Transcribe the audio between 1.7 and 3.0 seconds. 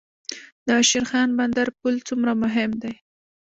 پل څومره مهم دی؟